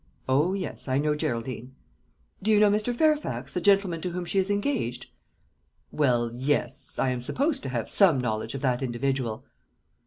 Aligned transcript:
"O 0.27 0.53
yes, 0.55 0.87
I 0.87 0.97
know 0.97 1.13
Geraldine." 1.13 1.75
"Do 2.41 2.49
you 2.49 2.59
know 2.59 2.71
Mr. 2.71 2.91
Fairfax, 2.91 3.53
the 3.53 3.61
gentleman 3.61 4.01
to 4.01 4.09
whom 4.09 4.25
she 4.25 4.39
is 4.39 4.49
engaged?" 4.49 5.05
"Well, 5.91 6.31
yes; 6.33 6.97
I 6.97 7.09
am 7.09 7.21
supposed 7.21 7.61
to 7.61 7.69
have 7.69 7.87
some 7.87 8.19
knowledge 8.19 8.55
of 8.55 8.61
that 8.63 8.81
individual." 8.81 9.45